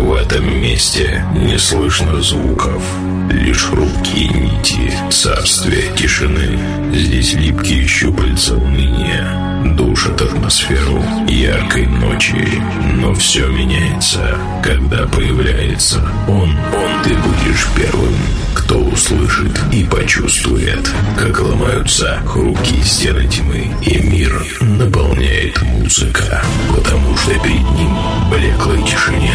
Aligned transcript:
В 0.00 0.14
этом 0.14 0.60
месте 0.62 1.22
не 1.34 1.58
слышно 1.58 2.22
звуков, 2.22 2.82
лишь 3.30 3.64
хрупкие 3.64 4.28
нити 4.28 4.90
царствия 5.10 5.94
тишины. 5.94 6.58
Здесь 6.90 7.34
липкие 7.34 7.86
щупальца 7.86 8.54
уныния 8.54 9.50
душат 9.76 10.22
атмосферу 10.22 11.04
яркой 11.28 11.86
ночи. 11.86 12.62
Но 12.94 13.12
все 13.14 13.46
меняется, 13.48 14.38
когда 14.62 15.06
появляется 15.06 16.00
он. 16.26 16.50
Он 16.50 17.02
ты 17.04 17.10
будешь 17.10 17.66
первым, 17.76 18.14
кто 18.54 18.78
услышит 18.78 19.60
и 19.72 19.84
почувствует, 19.84 20.90
как 21.18 21.40
ломаются 21.40 22.20
хрупкие 22.26 22.82
стены 22.84 23.28
тьмы, 23.28 23.70
и 23.82 23.98
мир 23.98 24.42
наполняет 24.60 25.60
музыка, 25.62 26.42
потому 26.74 27.16
что 27.18 27.32
перед 27.40 27.68
ним 27.72 27.96
блеклой 28.30 28.82
тишине 28.82 29.34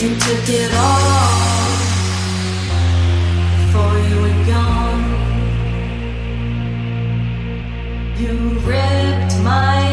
You 0.00 0.10
took 0.10 0.48
it 0.48 0.72
all 0.76 1.66
before 3.56 3.98
you 4.08 4.20
gone. 4.46 5.04
You 8.16 8.32
ripped 8.60 9.34
my 9.42 9.87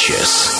Sanchez. 0.00 0.59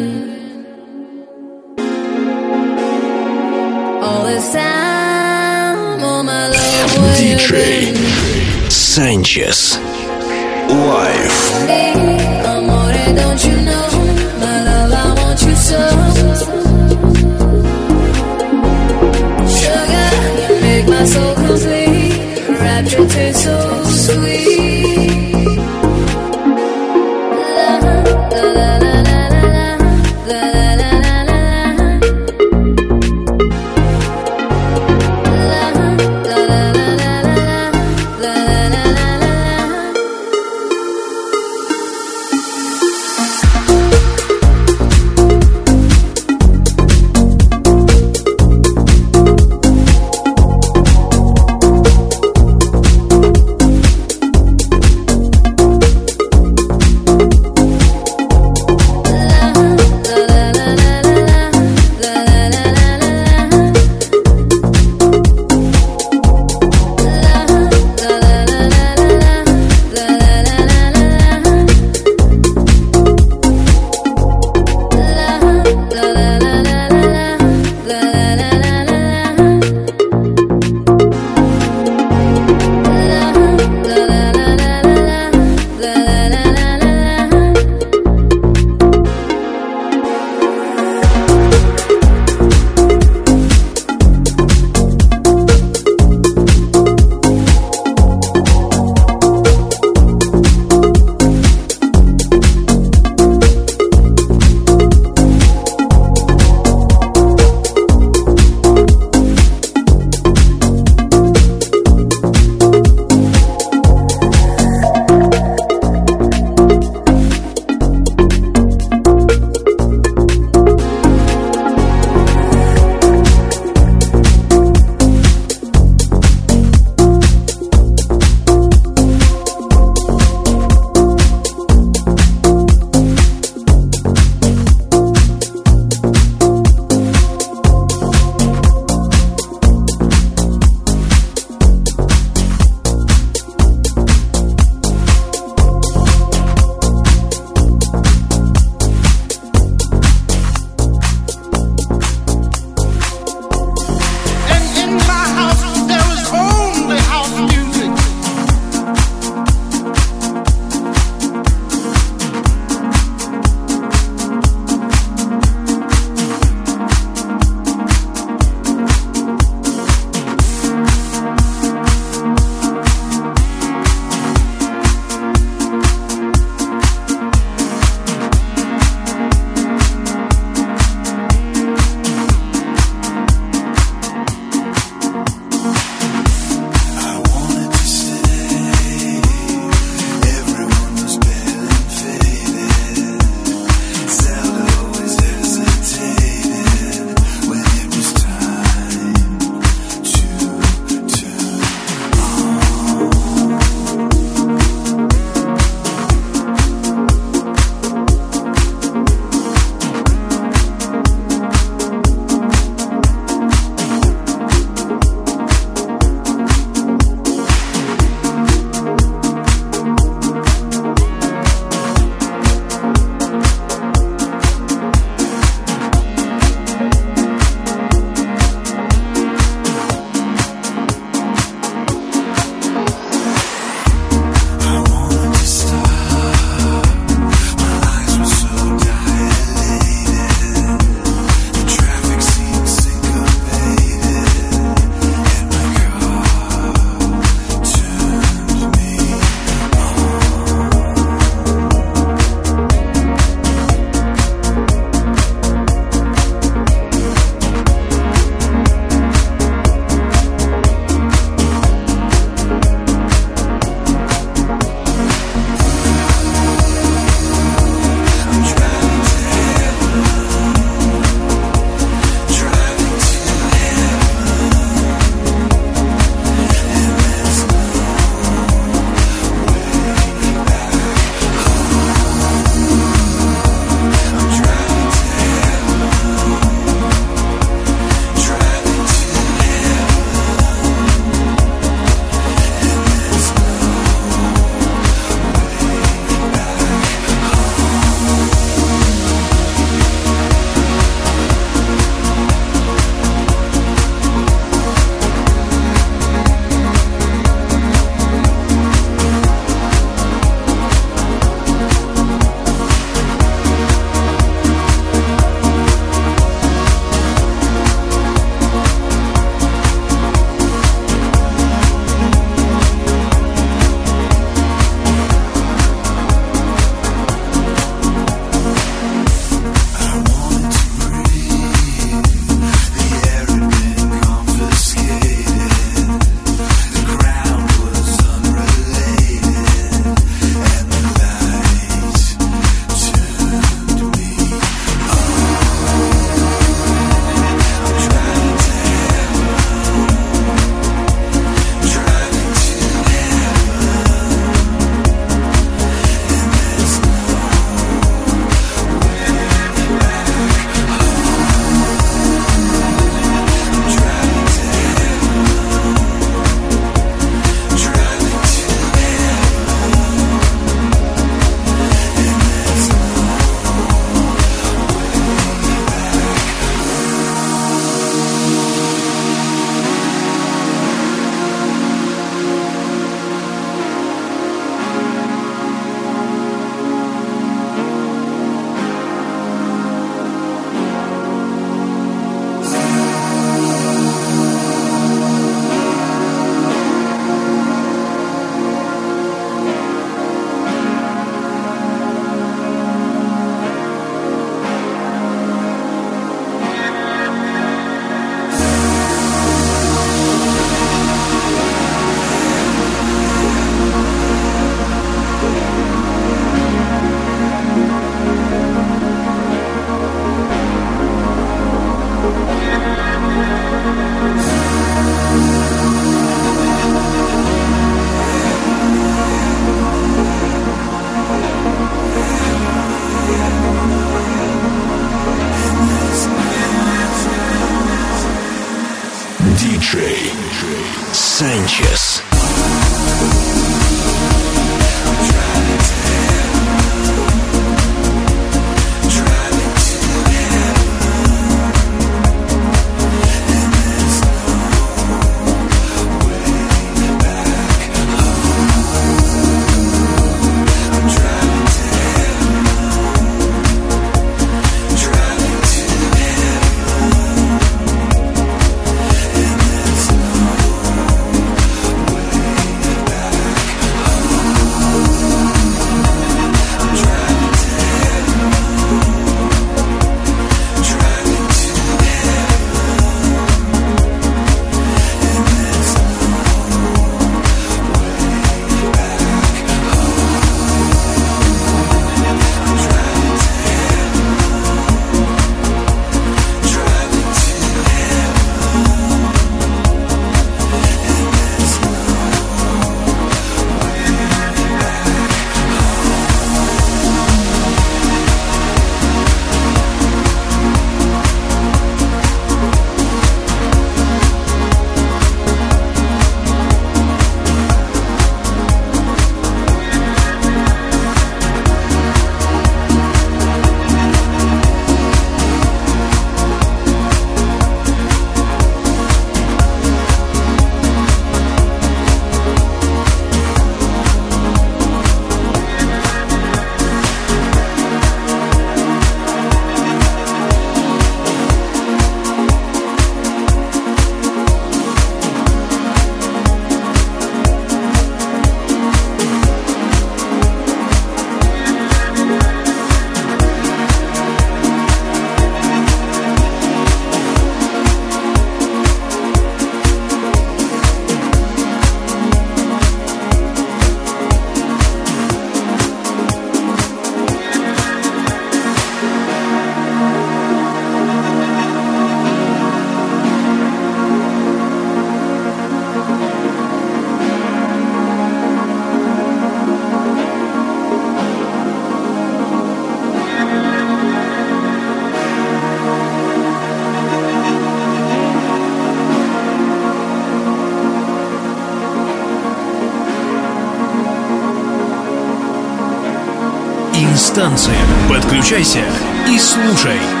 Подключайся 598.31 598.63
и 599.09 599.19
слушай. 599.19 600.00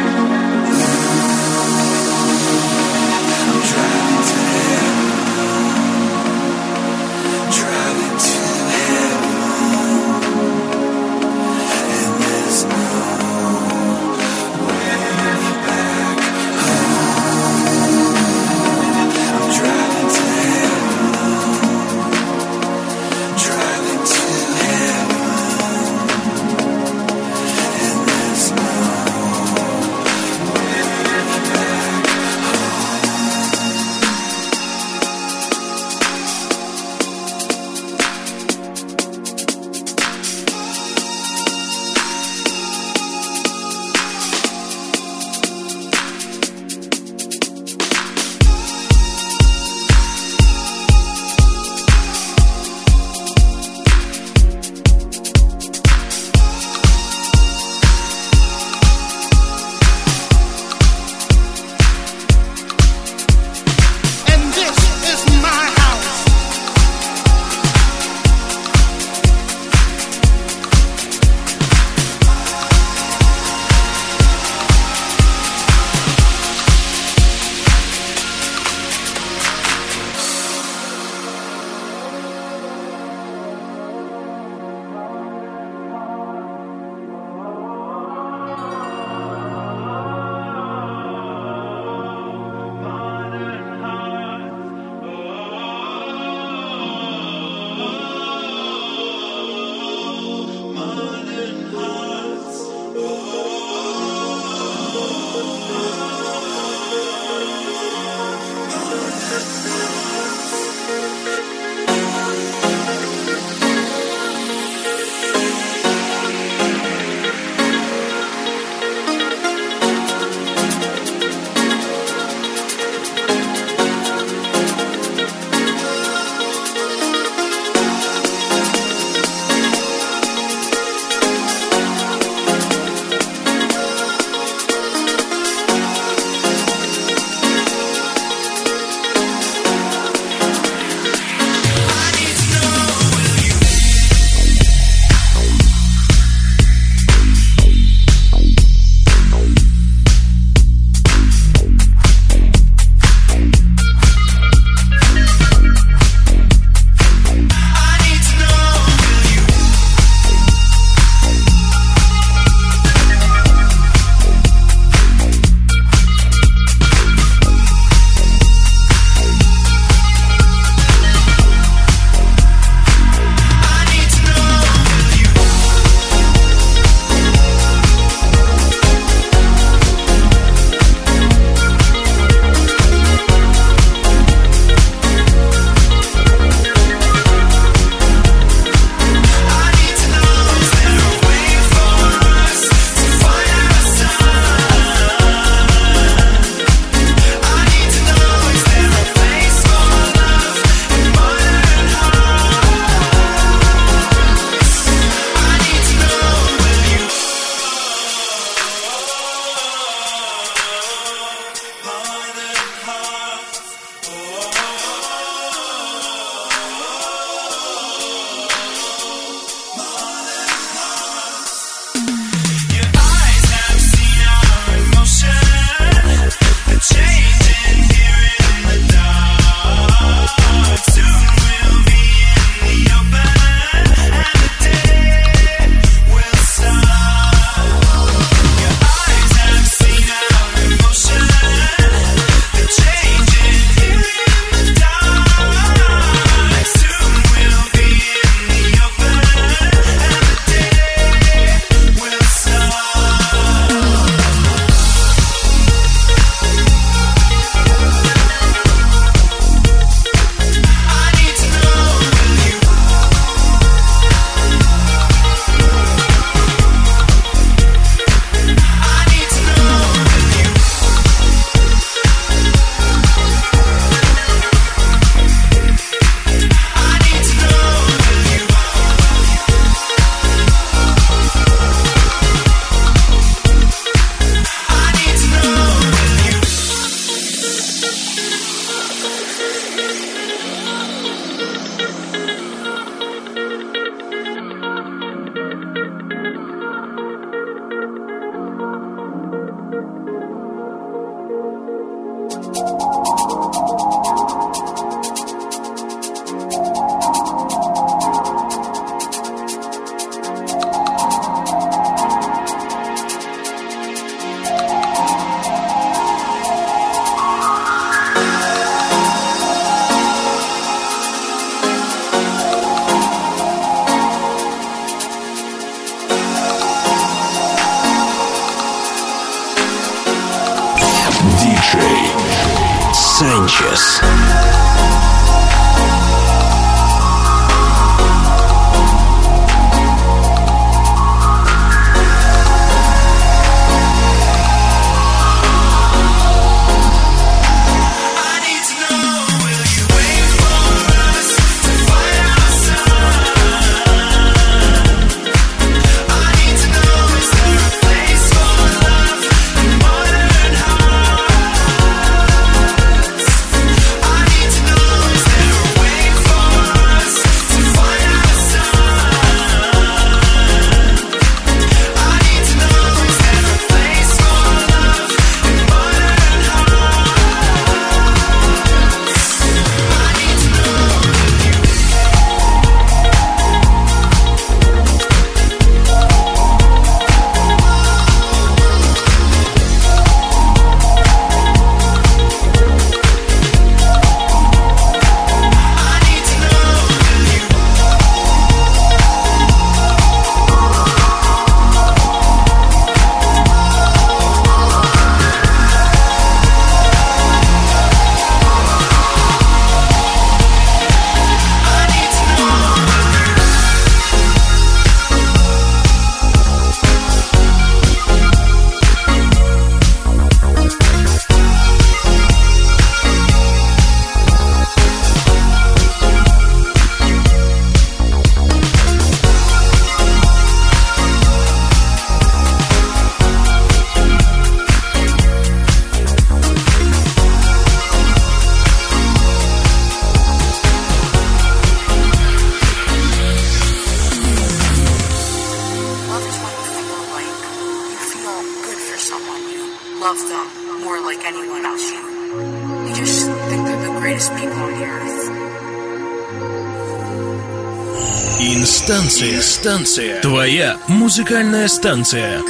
Станция. 459.61 460.19
Твоя 460.21 460.79
музыкальная 460.87 461.67
станция. 461.67 462.41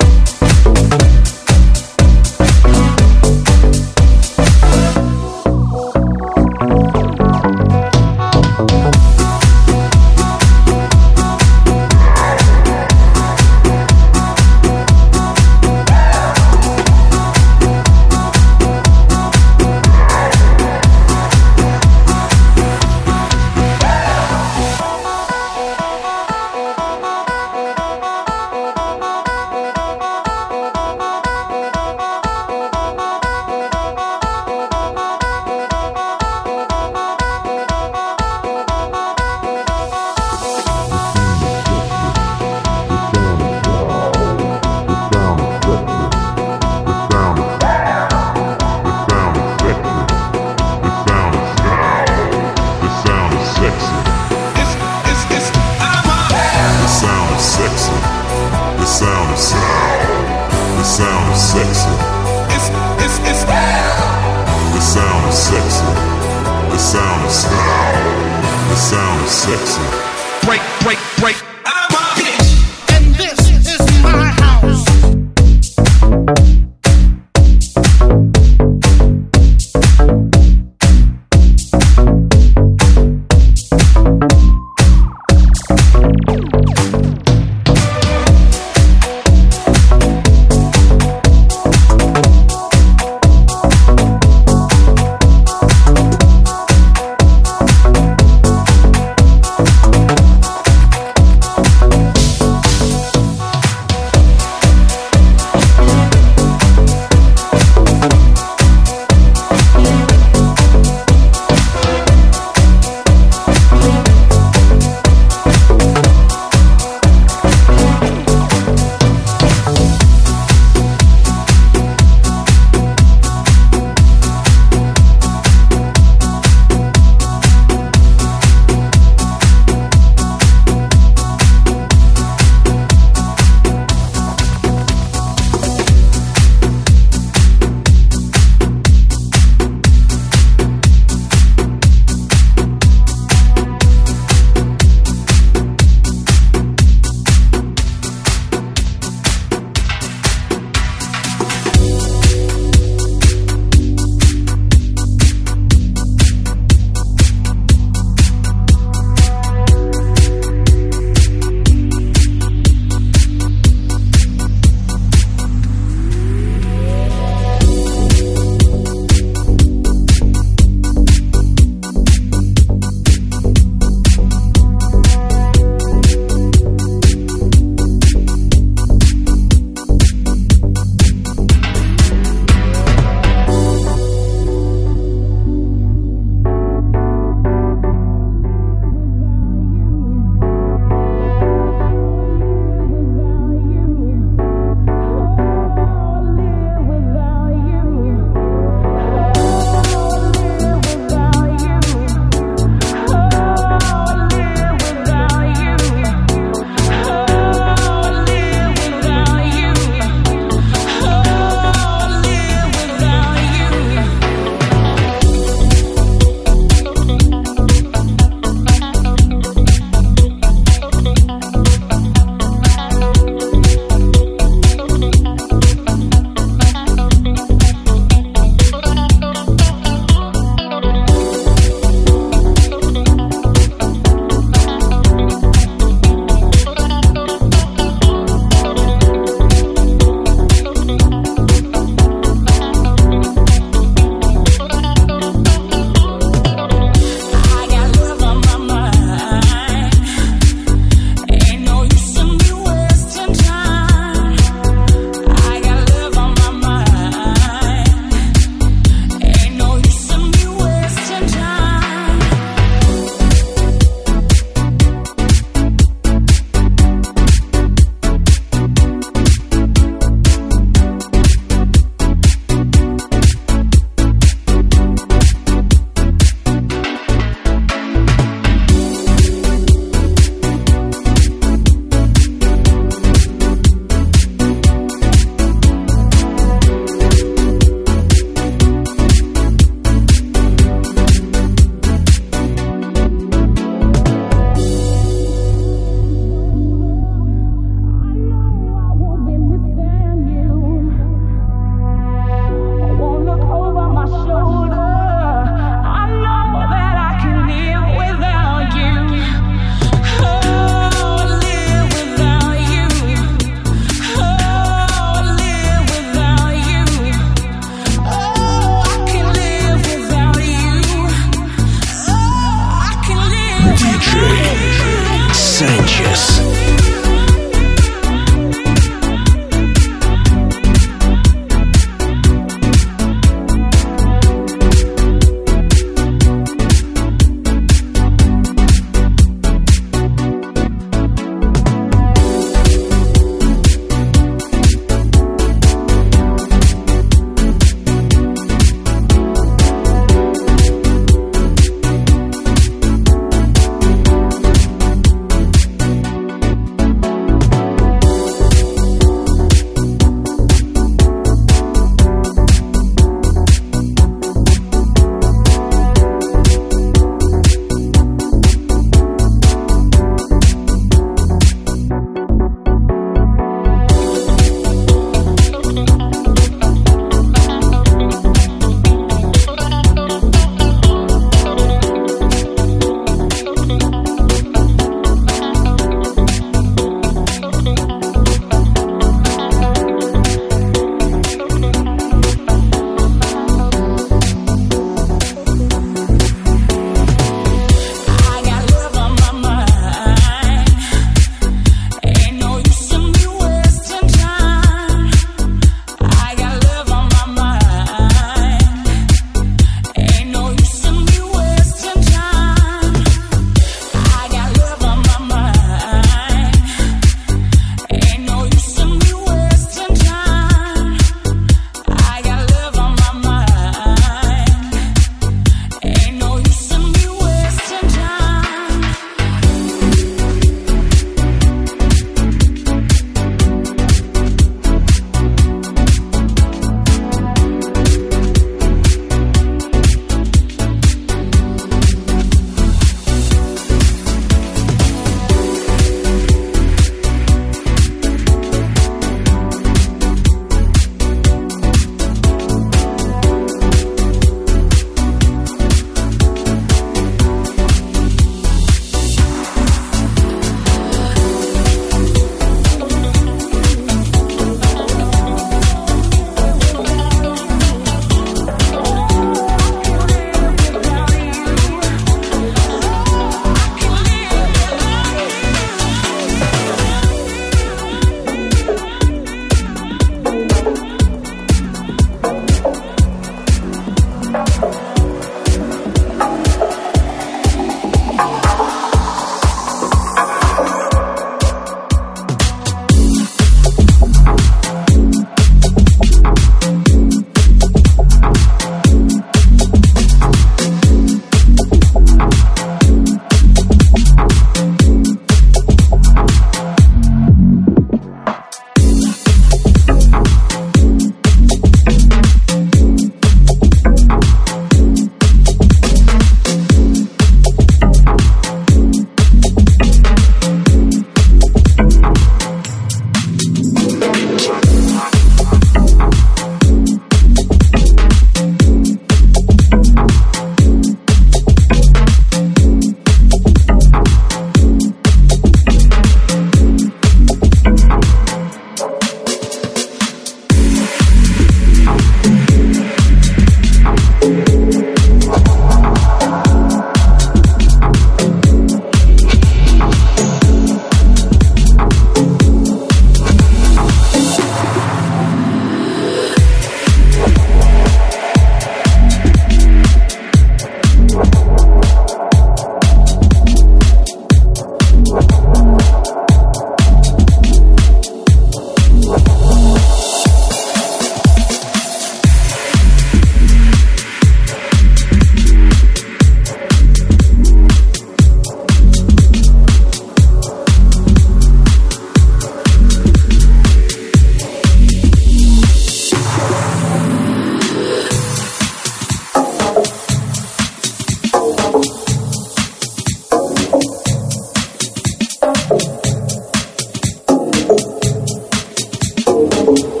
people 599.75 600.00